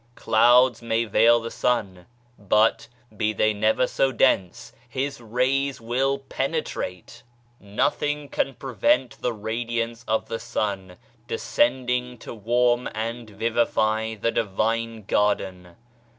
[0.15, 2.07] Clouds may veil the sun,
[2.39, 7.21] but, be they never so dense, his rays will penetrate
[7.59, 12.33] 1 Nothing can prevent the radi 96 ON CALUMNY ance of the sun descending to
[12.33, 15.75] warm and vivify the Divine Garden.